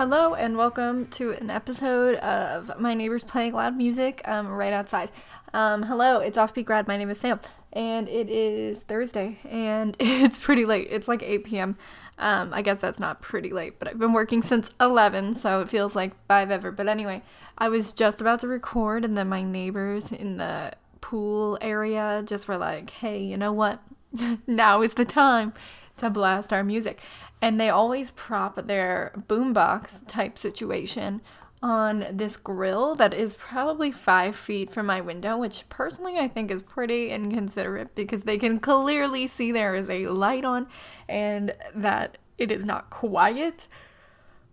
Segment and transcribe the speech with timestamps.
[0.00, 5.10] Hello and welcome to an episode of My Neighbors Playing Loud Music um, right outside.
[5.52, 6.88] Um, hello, it's Offbeat Grad.
[6.88, 7.38] My name is Sam,
[7.74, 10.88] and it is Thursday, and it's pretty late.
[10.90, 11.76] It's like 8 p.m.
[12.18, 15.68] Um, I guess that's not pretty late, but I've been working since 11, so it
[15.68, 16.72] feels like 5 ever.
[16.72, 17.22] But anyway,
[17.58, 22.48] I was just about to record, and then my neighbors in the pool area just
[22.48, 23.82] were like, hey, you know what?
[24.46, 25.52] now is the time
[25.98, 27.02] to blast our music
[27.42, 31.20] and they always prop their boombox type situation
[31.62, 36.50] on this grill that is probably five feet from my window, which personally I think
[36.50, 40.68] is pretty inconsiderate because they can clearly see there is a light on
[41.08, 43.66] and that it is not quiet.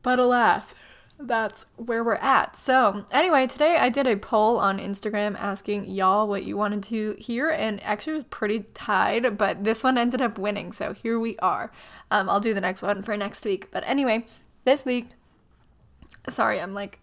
[0.01, 0.75] But alas,
[1.19, 2.55] that's where we're at.
[2.55, 7.15] So, anyway, today I did a poll on Instagram asking y'all what you wanted to
[7.17, 10.71] hear, and actually was pretty tied, but this one ended up winning.
[10.71, 11.71] So, here we are.
[12.11, 13.71] Um, I'll do the next one for next week.
[13.71, 14.25] But anyway,
[14.63, 15.07] this week,
[16.29, 16.99] sorry, I'm like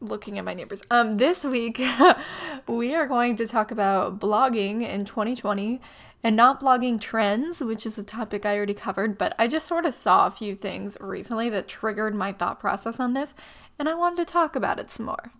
[0.00, 0.82] looking at my neighbors.
[0.90, 1.80] Um, this week,
[2.68, 5.80] we are going to talk about blogging in 2020
[6.22, 9.86] and not blogging trends, which is a topic I already covered, but I just sort
[9.86, 13.34] of saw a few things recently that triggered my thought process on this,
[13.78, 15.32] and I wanted to talk about it some more.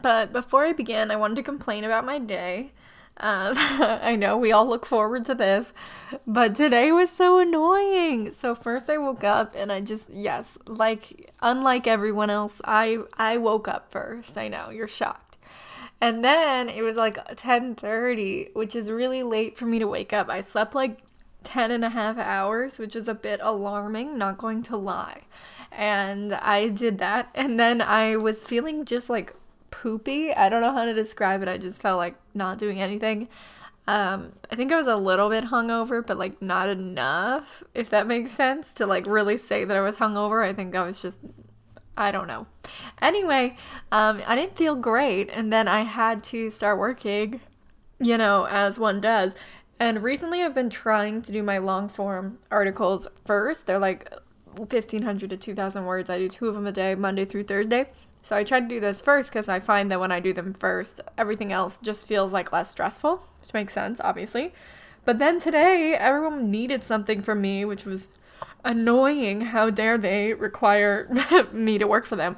[0.00, 2.72] But before I begin, I wanted to complain about my day.
[3.20, 5.72] Um, I know we all look forward to this,
[6.26, 8.30] but today was so annoying.
[8.32, 13.36] So first I woke up and I just yes, like unlike everyone else, I I
[13.38, 14.38] woke up first.
[14.38, 15.36] I know you're shocked.
[16.00, 20.28] And then it was like 10:30, which is really late for me to wake up.
[20.28, 20.98] I slept like
[21.42, 25.22] 10 and a half hours, which is a bit alarming, not going to lie.
[25.72, 29.34] And I did that and then I was feeling just like
[29.70, 30.32] poopy.
[30.32, 31.48] I don't know how to describe it.
[31.48, 33.28] I just felt like not doing anything.
[33.86, 38.06] Um, I think I was a little bit hungover, but like not enough, if that
[38.06, 40.46] makes sense, to like really say that I was hungover.
[40.46, 41.18] I think I was just,
[41.96, 42.46] I don't know.
[43.00, 43.56] Anyway,
[43.90, 47.40] um, I didn't feel great, and then I had to start working,
[47.98, 49.34] you know, as one does.
[49.80, 53.66] And recently I've been trying to do my long form articles first.
[53.66, 54.12] They're like
[54.56, 56.10] 1500 to 2000 words.
[56.10, 57.90] I do two of them a day, Monday through Thursday.
[58.22, 60.54] So I try to do this first because I find that when I do them
[60.54, 64.52] first, everything else just feels like less stressful, which makes sense, obviously.
[65.04, 68.08] But then today, everyone needed something from me, which was
[68.64, 69.40] annoying.
[69.40, 71.08] How dare they require
[71.52, 72.36] me to work for them?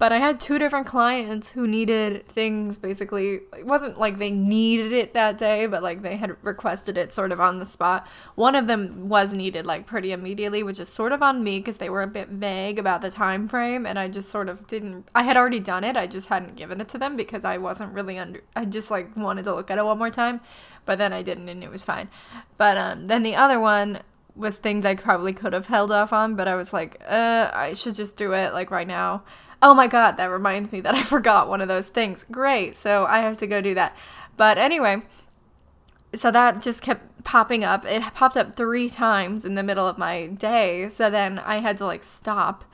[0.00, 3.40] But I had two different clients who needed things basically.
[3.54, 7.32] It wasn't like they needed it that day, but like they had requested it sort
[7.32, 8.06] of on the spot.
[8.34, 11.76] One of them was needed like pretty immediately, which is sort of on me because
[11.76, 15.06] they were a bit vague about the time frame and I just sort of didn't
[15.14, 15.98] I had already done it.
[15.98, 19.14] I just hadn't given it to them because I wasn't really under I just like
[19.18, 20.40] wanted to look at it one more time,
[20.86, 22.08] but then I didn't and it was fine.
[22.56, 24.00] But um then the other one
[24.34, 27.74] was things I probably could have held off on, but I was like, uh, I
[27.74, 29.24] should just do it like right now.
[29.62, 32.24] Oh my god, that reminds me that I forgot one of those things.
[32.30, 33.96] Great, so I have to go do that.
[34.36, 35.02] But anyway,
[36.14, 37.84] so that just kept popping up.
[37.84, 40.88] It popped up three times in the middle of my day.
[40.88, 42.64] So then I had to like stop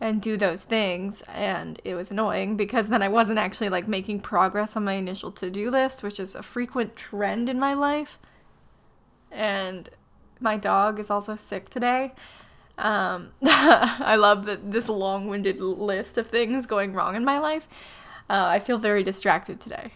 [0.00, 4.20] and do those things and it was annoying because then I wasn't actually like making
[4.20, 8.18] progress on my initial to-do list, which is a frequent trend in my life.
[9.30, 9.88] And
[10.38, 12.12] my dog is also sick today
[12.78, 17.68] um, I love that this long-winded list of things going wrong in my life.
[18.28, 19.92] Uh, I feel very distracted today.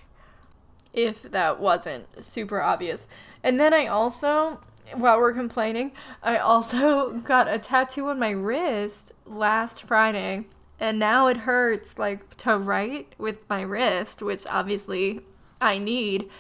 [0.93, 3.07] If that wasn't super obvious.
[3.43, 4.61] And then I also,
[4.95, 5.93] while we're complaining,
[6.23, 10.47] I also got a tattoo on my wrist last Friday.
[10.79, 15.21] And now it hurts like to write with my wrist, which obviously
[15.61, 16.31] I need.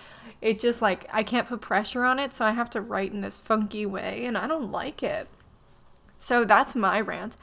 [0.40, 3.20] It just like I can't put pressure on it, so I have to write in
[3.20, 5.28] this funky way, and I don't like it.
[6.20, 7.34] So that's my rant.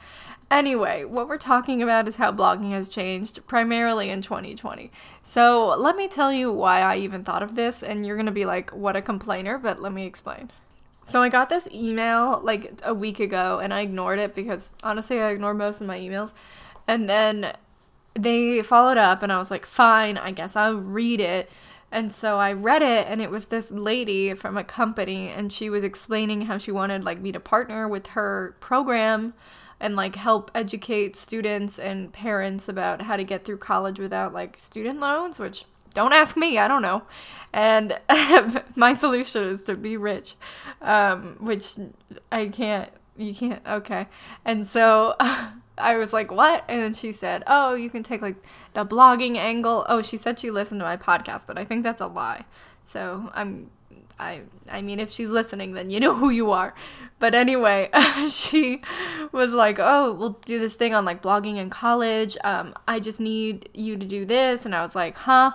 [0.50, 4.90] Anyway, what we're talking about is how blogging has changed, primarily in 2020.
[5.22, 8.46] So let me tell you why I even thought of this, and you're gonna be
[8.46, 10.50] like, what a complainer, but let me explain.
[11.04, 15.20] So I got this email like a week ago, and I ignored it because honestly,
[15.20, 16.32] I ignore most of my emails.
[16.86, 17.54] And then
[18.14, 21.50] they followed up, and I was like, fine, I guess I'll read it.
[21.90, 25.70] And so I read it and it was this lady from a company and she
[25.70, 29.34] was explaining how she wanted like me to partner with her program
[29.80, 34.56] and like help educate students and parents about how to get through college without like
[34.58, 35.64] student loans, which
[35.94, 37.02] don't ask me, I don't know.
[37.52, 37.98] And
[38.76, 40.34] my solution is to be rich,
[40.82, 41.76] um, which
[42.30, 44.08] I can't, you can't, okay.
[44.44, 45.14] And so
[45.80, 46.64] I was like, what?
[46.68, 48.36] And then she said, oh, you can take like
[48.74, 49.86] the blogging angle.
[49.88, 52.44] Oh, she said she listened to my podcast, but I think that's a lie.
[52.84, 53.70] So I'm,
[54.18, 56.74] I, I mean, if she's listening, then you know who you are.
[57.18, 57.90] But anyway,
[58.30, 58.82] she
[59.32, 62.36] was like, oh, we'll do this thing on like blogging in college.
[62.44, 64.64] Um, I just need you to do this.
[64.64, 65.52] And I was like, huh?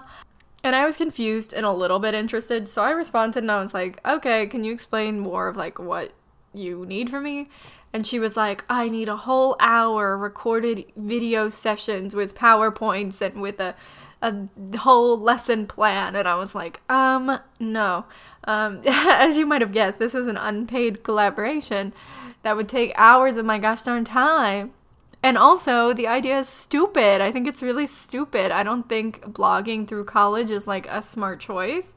[0.63, 2.69] And I was confused and a little bit interested.
[2.69, 6.13] So I responded and I was like, okay, can you explain more of like what
[6.53, 7.49] you need from me?
[7.93, 13.39] And she was like, I need a whole hour recorded video sessions with PowerPoints and
[13.39, 13.75] with a,
[14.21, 14.47] a
[14.79, 16.15] whole lesson plan.
[16.15, 18.05] And I was like, um, no.
[18.45, 21.93] Um, as you might have guessed, this is an unpaid collaboration
[22.41, 24.73] that would take hours of my gosh darn time.
[25.21, 27.21] And also, the idea is stupid.
[27.21, 28.51] I think it's really stupid.
[28.51, 31.95] I don't think blogging through college is like a smart choice.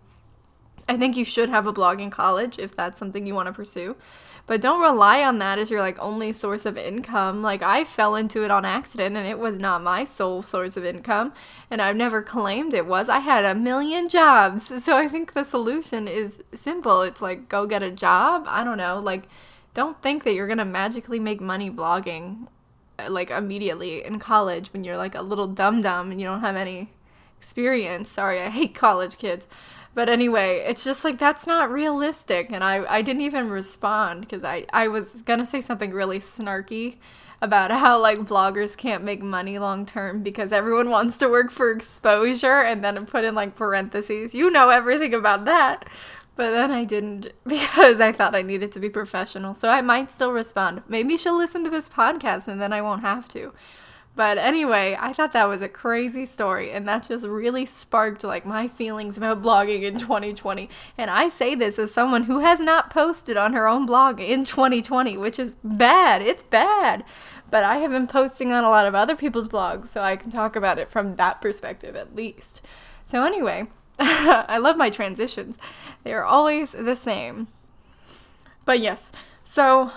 [0.88, 3.52] I think you should have a blog in college if that's something you want to
[3.52, 3.96] pursue.
[4.46, 7.42] But don't rely on that as your like only source of income.
[7.42, 10.84] Like I fell into it on accident and it was not my sole source of
[10.84, 11.32] income
[11.68, 13.08] and I've never claimed it was.
[13.08, 14.72] I had a million jobs.
[14.86, 17.02] So I think the solution is simple.
[17.02, 18.44] It's like go get a job.
[18.46, 19.00] I don't know.
[19.00, 19.24] Like
[19.74, 22.46] don't think that you're going to magically make money blogging
[22.98, 26.40] uh, like immediately in college when you're like a little dum dum and you don't
[26.40, 26.92] have any
[27.36, 28.08] experience.
[28.10, 29.48] Sorry, I hate college kids.
[29.96, 32.52] But anyway, it's just like that's not realistic.
[32.52, 36.18] And I, I didn't even respond because I, I was going to say something really
[36.18, 36.96] snarky
[37.40, 41.70] about how like bloggers can't make money long term because everyone wants to work for
[41.70, 44.34] exposure and then put in like parentheses.
[44.34, 45.88] You know everything about that.
[46.36, 49.54] But then I didn't because I thought I needed to be professional.
[49.54, 50.82] So I might still respond.
[50.88, 53.54] Maybe she'll listen to this podcast and then I won't have to.
[54.16, 58.46] But anyway, I thought that was a crazy story, and that just really sparked like
[58.46, 60.70] my feelings about blogging in 2020.
[60.96, 64.46] And I say this as someone who has not posted on her own blog in
[64.46, 66.22] 2020, which is bad.
[66.22, 67.04] It's bad.
[67.50, 70.30] But I have been posting on a lot of other people's blogs, so I can
[70.30, 72.62] talk about it from that perspective at least.
[73.04, 73.66] So, anyway,
[73.98, 75.58] I love my transitions,
[76.04, 77.48] they are always the same.
[78.64, 79.12] But yes,
[79.44, 79.92] so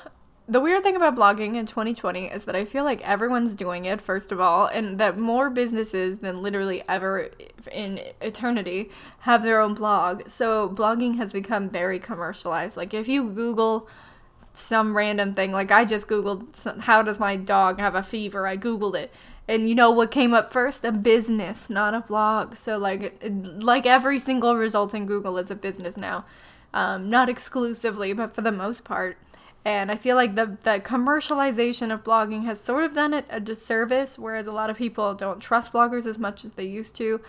[0.50, 4.02] the weird thing about blogging in 2020 is that I feel like everyone's doing it,
[4.02, 7.30] first of all, and that more businesses than literally ever
[7.72, 10.28] in eternity have their own blog.
[10.28, 12.76] So blogging has become very commercialized.
[12.76, 13.88] Like if you Google
[14.56, 18.48] some random thing, like I just Googled, how does my dog have a fever?
[18.48, 19.14] I Googled it.
[19.48, 20.84] And you know what came up first?
[20.84, 22.56] A business, not a blog.
[22.56, 26.26] So like, like every single result in Google is a business now.
[26.74, 29.18] Um, not exclusively, but for the most part.
[29.66, 33.40] And I feel like the, the commercialization of blogging has sort of done it a
[33.40, 37.22] disservice, whereas a lot of people don't trust bloggers as much as they used to.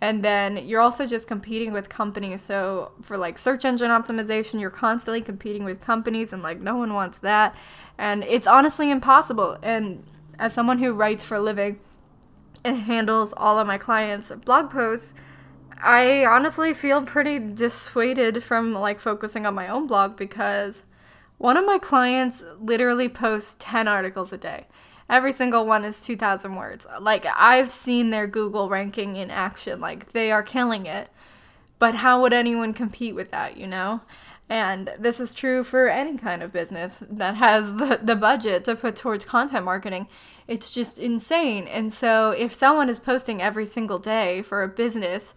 [0.00, 2.42] And then you're also just competing with companies.
[2.42, 6.94] So for like search engine optimization, you're constantly competing with companies, and like no one
[6.94, 7.54] wants that.
[7.98, 9.58] And it's honestly impossible.
[9.62, 10.04] And
[10.38, 11.78] as someone who writes for a living
[12.64, 15.14] and handles all of my clients' blog posts,
[15.80, 20.82] I honestly feel pretty dissuaded from like focusing on my own blog because
[21.42, 24.68] one of my clients literally posts 10 articles a day.
[25.10, 26.86] Every single one is 2,000 words.
[27.00, 29.80] Like, I've seen their Google ranking in action.
[29.80, 31.08] Like, they are killing it.
[31.80, 34.02] But how would anyone compete with that, you know?
[34.48, 38.76] And this is true for any kind of business that has the, the budget to
[38.76, 40.06] put towards content marketing.
[40.46, 41.66] It's just insane.
[41.66, 45.34] And so, if someone is posting every single day for a business,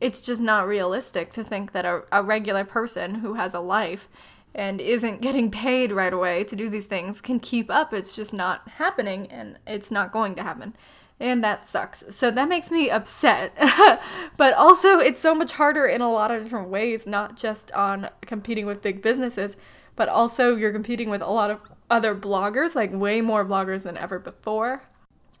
[0.00, 4.08] it's just not realistic to think that a, a regular person who has a life
[4.58, 7.94] and isn't getting paid right away to do these things can keep up.
[7.94, 10.76] It's just not happening and it's not going to happen.
[11.20, 12.04] And that sucks.
[12.10, 13.52] So that makes me upset.
[14.36, 18.10] but also, it's so much harder in a lot of different ways, not just on
[18.20, 19.56] competing with big businesses,
[19.96, 21.60] but also you're competing with a lot of
[21.90, 24.82] other bloggers, like way more bloggers than ever before.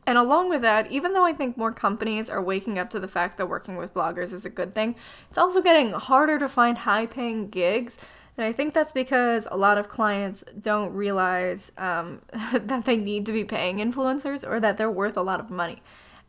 [0.04, 3.06] And along with that, even though I think more companies are waking up to the
[3.06, 4.96] fact that working with bloggers is a good thing,
[5.28, 7.98] it's also getting harder to find high paying gigs
[8.38, 13.26] and I think that's because a lot of clients don't realize um, that they need
[13.26, 15.82] to be paying influencers or that they're worth a lot of money.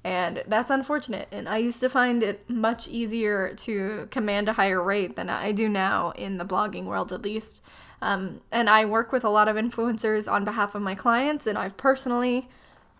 [0.03, 1.27] And that's unfortunate.
[1.31, 5.51] And I used to find it much easier to command a higher rate than I
[5.51, 7.61] do now in the blogging world, at least.
[8.01, 11.57] Um, and I work with a lot of influencers on behalf of my clients, and
[11.57, 12.49] I've personally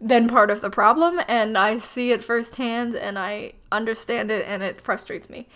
[0.05, 4.61] been part of the problem, and I see it firsthand, and I understand it, and
[4.61, 5.47] it frustrates me.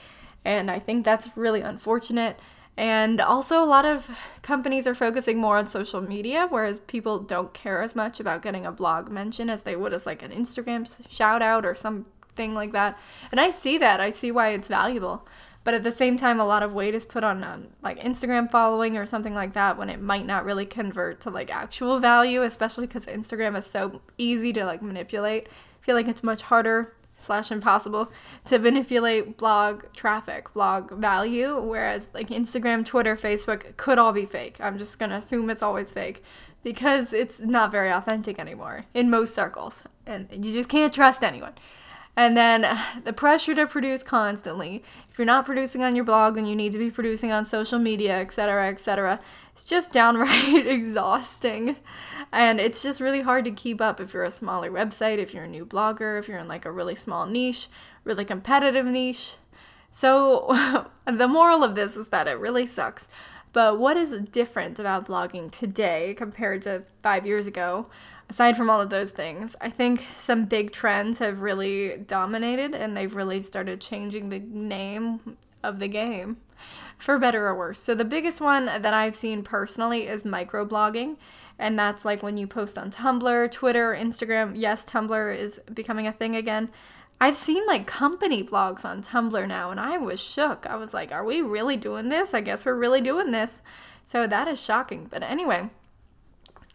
[0.45, 2.39] And I think that's really unfortunate.
[2.75, 4.10] And also, a lot of
[4.42, 8.65] companies are focusing more on social media, whereas people don't care as much about getting
[8.65, 12.72] a blog mention as they would as like an Instagram shout out or something like
[12.72, 12.98] that.
[13.32, 15.27] And I see that, I see why it's valuable.
[15.63, 18.50] But at the same time, a lot of weight is put on um, like Instagram
[18.51, 22.42] following or something like that when it might not really convert to like actual value,
[22.42, 25.48] especially because Instagram is so easy to like manipulate.
[25.48, 28.12] I feel like it's much harder slash impossible
[28.46, 34.58] to manipulate blog traffic, blog value, whereas like Instagram, Twitter, Facebook could all be fake.
[34.60, 36.24] I'm just gonna assume it's always fake
[36.63, 41.53] because it's not very authentic anymore in most circles, and you just can't trust anyone.
[42.15, 42.65] And then
[43.03, 44.84] the pressure to produce constantly.
[45.12, 47.80] If you're not producing on your blog, then you need to be producing on social
[47.80, 49.20] media, etc., etc.
[49.53, 51.75] It's just downright exhausting.
[52.33, 55.43] And it's just really hard to keep up if you're a smaller website, if you're
[55.43, 57.69] a new blogger, if you're in like a really small niche,
[58.03, 59.35] really competitive niche.
[59.91, 63.07] So, the moral of this is that it really sucks.
[63.53, 67.87] But what is different about blogging today compared to five years ago?
[68.29, 72.97] aside from all of those things, I think some big trends have really dominated and
[72.97, 76.37] they've really started changing the name of the game
[76.97, 77.79] for better or worse.
[77.79, 81.17] So, the biggest one that I've seen personally is microblogging.
[81.60, 84.53] And that's like when you post on Tumblr, Twitter, Instagram.
[84.55, 86.69] Yes, Tumblr is becoming a thing again.
[87.22, 90.65] I've seen like company blogs on Tumblr now, and I was shook.
[90.65, 92.33] I was like, are we really doing this?
[92.33, 93.62] I guess we're really doing this.
[94.03, 95.07] So that is shocking.
[95.10, 95.69] But anyway,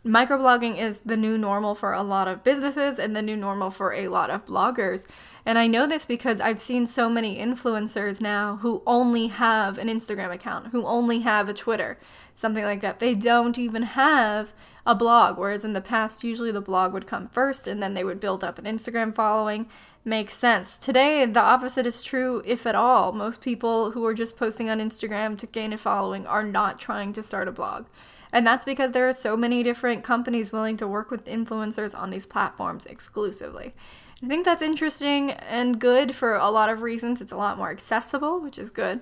[0.05, 3.93] microblogging is the new normal for a lot of businesses and the new normal for
[3.93, 5.07] a lot of bloggers.
[5.45, 9.88] And I know this because I've seen so many influencers now who only have an
[9.88, 11.99] Instagram account, who only have a Twitter,
[12.35, 13.00] something like that.
[13.00, 14.52] They don't even have
[14.87, 18.05] a blog, whereas in the past, usually the blog would come first and then they
[18.05, 19.69] would build up an Instagram following.
[20.05, 20.78] Makes sense.
[20.78, 23.12] Today, the opposite is true, if at all.
[23.12, 27.12] Most people who are just posting on Instagram to gain a following are not trying
[27.14, 27.87] to start a blog.
[28.32, 32.11] And that's because there are so many different companies willing to work with influencers on
[32.11, 33.75] these platforms exclusively.
[34.23, 37.20] I think that's interesting and good for a lot of reasons.
[37.20, 39.00] It's a lot more accessible, which is good.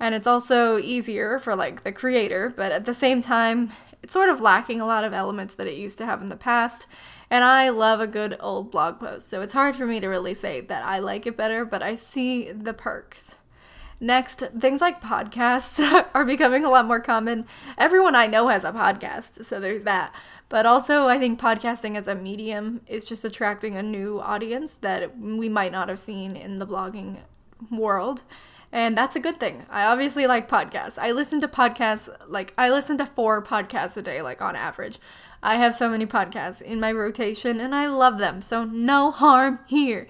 [0.00, 4.28] And it's also easier for like the creator, but at the same time, it's sort
[4.28, 6.86] of lacking a lot of elements that it used to have in the past.
[7.30, 10.34] And I love a good old blog post, so it's hard for me to really
[10.34, 13.34] say that I like it better, but I see the perks.
[14.00, 17.46] Next, things like podcasts are becoming a lot more common.
[17.76, 20.12] Everyone I know has a podcast, so there's that.
[20.48, 25.18] But also, I think podcasting as a medium is just attracting a new audience that
[25.18, 27.18] we might not have seen in the blogging
[27.70, 28.22] world.
[28.70, 29.66] And that's a good thing.
[29.68, 30.98] I obviously like podcasts.
[30.98, 34.98] I listen to podcasts, like, I listen to four podcasts a day, like, on average.
[35.42, 39.60] I have so many podcasts in my rotation and I love them, so no harm
[39.66, 40.08] here.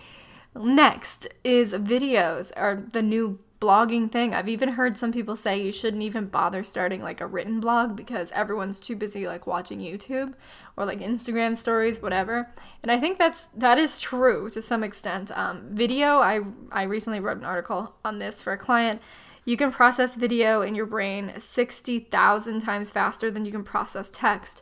[0.54, 4.34] Next is videos, or the new blogging thing.
[4.34, 7.96] I've even heard some people say you shouldn't even bother starting like a written blog
[7.96, 10.34] because everyone's too busy like watching YouTube
[10.76, 12.52] or like Instagram stories, whatever.
[12.82, 15.30] And I think that's that is true to some extent.
[15.32, 19.00] Um, video, I I recently wrote an article on this for a client.
[19.44, 24.60] You can process video in your brain 60,000 times faster than you can process text.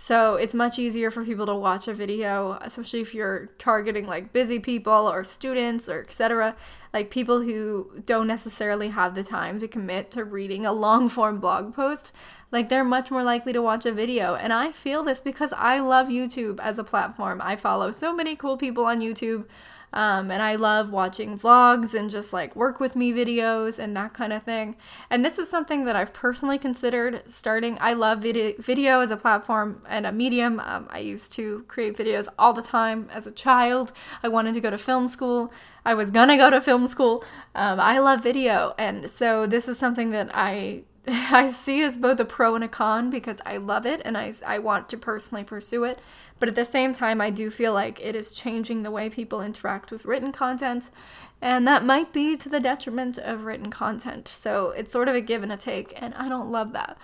[0.00, 4.32] So it's much easier for people to watch a video, especially if you're targeting like
[4.32, 6.54] busy people or students or etc.
[6.94, 11.40] Like people who don't necessarily have the time to commit to reading a long form
[11.40, 12.12] blog post.
[12.52, 14.36] Like they're much more likely to watch a video.
[14.36, 17.42] And I feel this because I love YouTube as a platform.
[17.42, 19.46] I follow so many cool people on YouTube
[19.92, 24.14] um, and I love watching vlogs and just like work with me videos and that
[24.14, 24.76] kind of thing.
[25.10, 27.78] And this is something that I've personally considered starting.
[27.80, 30.60] I love video, video as a platform and a medium.
[30.60, 33.92] Um, I used to create videos all the time as a child.
[34.22, 35.52] I wanted to go to film school.
[35.84, 37.24] I was gonna go to film school.
[37.54, 40.82] Um, I love video, and so this is something that I
[41.30, 44.32] I see as both a pro and a con because I love it and I,
[44.46, 46.00] I want to personally pursue it.
[46.38, 49.40] But at the same time, I do feel like it is changing the way people
[49.40, 50.88] interact with written content,
[51.42, 54.28] and that might be to the detriment of written content.
[54.28, 56.96] So it's sort of a give and a take, and I don't love that.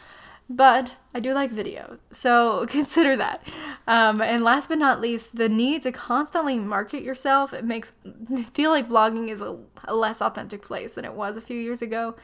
[0.49, 3.43] But I do like video, so consider that.
[3.89, 7.93] Um, and last but not least, the need to constantly market yourself it makes
[8.53, 11.83] feel like blogging is a, a less authentic place than it was a few years
[11.83, 12.15] ago.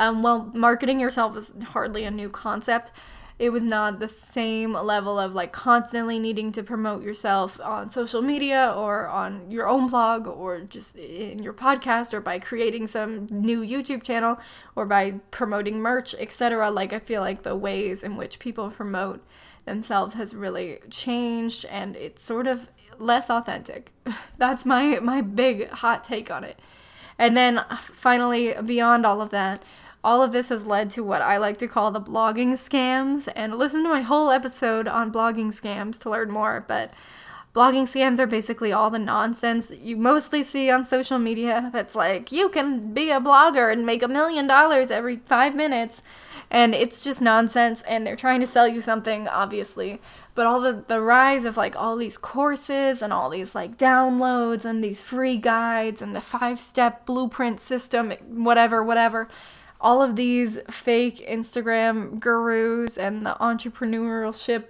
[0.00, 2.90] Um, well, marketing yourself is hardly a new concept
[3.40, 8.20] it was not the same level of like constantly needing to promote yourself on social
[8.20, 13.26] media or on your own blog or just in your podcast or by creating some
[13.30, 14.38] new YouTube channel
[14.76, 16.70] or by promoting merch, etc.
[16.70, 19.24] Like I feel like the ways in which people promote
[19.64, 23.90] themselves has really changed and it's sort of less authentic.
[24.36, 26.58] That's my my big hot take on it.
[27.18, 27.64] And then
[27.94, 29.62] finally beyond all of that,
[30.02, 33.56] all of this has led to what I like to call the blogging scams, and
[33.56, 36.64] listen to my whole episode on blogging scams to learn more.
[36.66, 36.92] But
[37.54, 42.30] Blogging scams are basically all the nonsense you mostly see on social media that's like,
[42.30, 46.00] you can be a blogger and make a million dollars every five minutes.
[46.48, 50.00] And it's just nonsense, and they're trying to sell you something, obviously.
[50.34, 54.64] But all the, the rise of like all these courses and all these like downloads
[54.64, 59.28] and these free guides and the five step blueprint system, whatever, whatever
[59.80, 64.64] all of these fake Instagram gurus and the entrepreneurship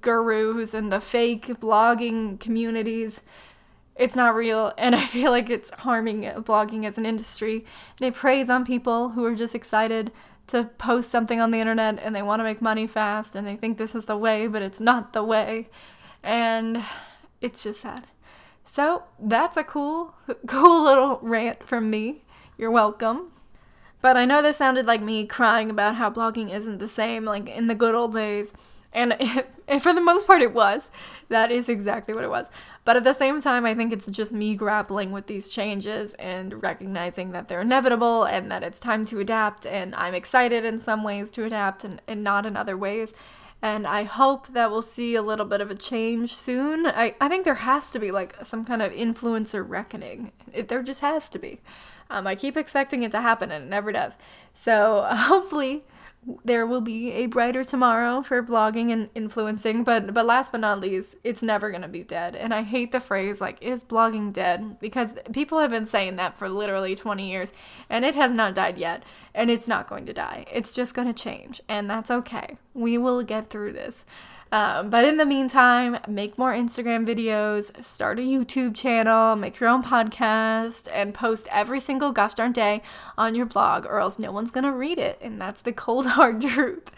[0.00, 3.20] gurus and the fake blogging communities.
[3.96, 7.64] It's not real, and I feel like it's harming blogging as an industry.
[8.00, 10.10] And it preys on people who are just excited
[10.48, 13.54] to post something on the internet and they want to make money fast and they
[13.54, 15.68] think this is the way, but it's not the way.
[16.24, 16.82] And
[17.40, 18.08] it's just sad.
[18.64, 20.14] So that's a cool,
[20.46, 22.24] cool little rant from me.
[22.58, 23.30] You're welcome.
[24.02, 27.48] But I know this sounded like me crying about how blogging isn't the same like
[27.48, 28.52] in the good old days.
[28.92, 29.14] And
[29.80, 30.88] for the most part it was.
[31.28, 32.48] That is exactly what it was.
[32.84, 36.60] But at the same time, I think it's just me grappling with these changes and
[36.60, 39.64] recognizing that they're inevitable and that it's time to adapt.
[39.64, 43.12] And I'm excited in some ways to adapt and, and not in other ways.
[43.62, 46.86] And I hope that we'll see a little bit of a change soon.
[46.86, 50.32] I, I think there has to be like some kind of influencer reckoning.
[50.52, 51.60] It, there just has to be.
[52.10, 54.14] Um, I keep expecting it to happen and it never does.
[54.52, 55.84] So hopefully
[56.44, 60.78] there will be a brighter tomorrow for blogging and influencing but but last but not
[60.78, 62.36] least it's never going to be dead.
[62.36, 64.78] And i hate the phrase like is blogging dead?
[64.80, 67.52] Because people have been saying that for literally 20 years
[67.88, 69.02] and it has not died yet
[69.34, 70.44] and it's not going to die.
[70.52, 72.58] It's just going to change and that's okay.
[72.74, 74.04] We will get through this
[74.52, 79.68] um, but in the meantime, make more Instagram videos, start a YouTube channel, make your
[79.68, 82.82] own podcast, and post every single gosh darn day
[83.16, 85.18] on your blog, or else no one's gonna read it.
[85.22, 86.90] And that's the cold hard truth.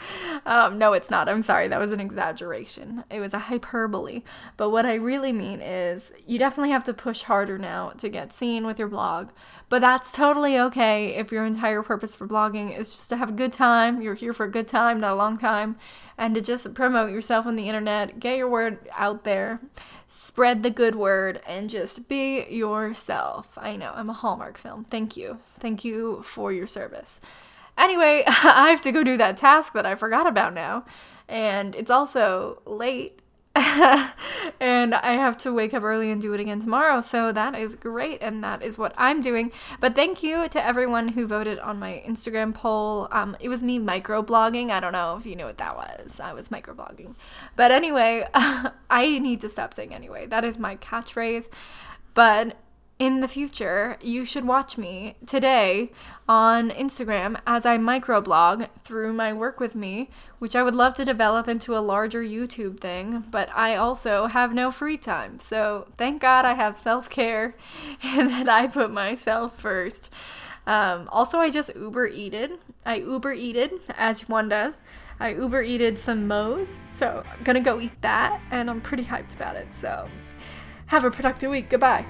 [0.47, 1.29] Um, no, it's not.
[1.29, 1.69] I'm sorry.
[1.69, 3.05] That was an exaggeration.
[3.11, 4.23] It was a hyperbole.
[4.57, 8.35] But what I really mean is you definitely have to push harder now to get
[8.35, 9.29] seen with your blog.
[9.69, 13.33] But that's totally okay if your entire purpose for blogging is just to have a
[13.33, 14.01] good time.
[14.03, 15.77] You're here for a good time, not a long time
[16.23, 19.59] and to just promote yourself on the internet, get your word out there,
[20.07, 23.49] spread the good word, and just be yourself.
[23.57, 24.85] I know, I'm a Hallmark film.
[24.85, 25.41] Thank you.
[25.59, 27.21] Thank you for your service.
[27.77, 30.85] Anyway, I have to go do that task that I forgot about now.
[31.27, 33.19] And it's also late
[34.61, 37.03] and I have to wake up early and do it again tomorrow.
[37.03, 39.53] So that is great, and that is what I'm doing.
[39.79, 43.09] But thank you to everyone who voted on my Instagram poll.
[43.11, 44.71] Um, it was me microblogging.
[44.71, 46.19] I don't know if you know what that was.
[46.19, 47.15] I was microblogging.
[47.55, 50.27] But anyway, I need to stop saying anyway.
[50.27, 51.51] That is my catchphrase.
[52.15, 52.57] But
[53.03, 55.91] in the future, you should watch me today
[56.29, 61.05] on Instagram as I microblog through my work with me, which I would love to
[61.05, 65.41] develop into a larger YouTube thing, but I also have no free time.
[65.41, 67.57] So thank God I have self care
[68.05, 70.09] and that I put myself first.
[70.65, 72.53] Um, also, I just Uber eated.
[72.87, 74.75] I Uber eated, as one does.
[75.19, 79.35] I Uber eated some Moe's, so I'm gonna go eat that, and I'm pretty hyped
[79.35, 79.67] about it.
[79.81, 80.09] So,
[80.87, 81.69] have a productive week.
[81.69, 82.07] Goodbye.